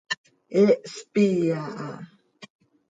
[0.53, 1.87] He hspii aha.